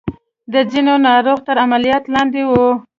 [0.53, 2.67] د ځينو ناروغ تر عملياتو لاندې وو.